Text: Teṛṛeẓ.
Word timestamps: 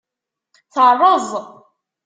Teṛṛeẓ. 0.73 1.27